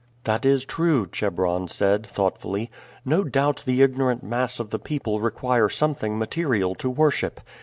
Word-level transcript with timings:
"That 0.23 0.47
is 0.47 0.65
true," 0.65 1.05
Chebron 1.11 1.67
said 1.67 2.07
thoughtfully. 2.07 2.71
"No 3.05 3.23
doubt 3.23 3.61
the 3.67 3.83
ignorant 3.83 4.23
mass 4.23 4.59
of 4.59 4.71
the 4.71 4.79
people 4.79 5.19
require 5.19 5.69
something 5.69 6.17
material 6.17 6.73
to 6.73 6.89
worship. 6.89 7.39